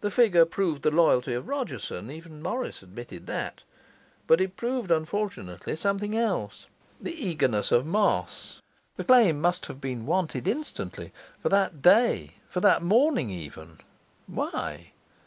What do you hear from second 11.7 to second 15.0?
day, for that morning even. Why?